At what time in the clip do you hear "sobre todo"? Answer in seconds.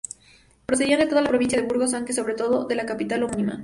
2.13-2.65